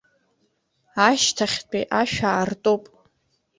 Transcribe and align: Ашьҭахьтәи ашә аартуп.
Ашьҭахьтәи 1.09 1.83
ашә 2.01 2.19
аартуп. 2.29 2.83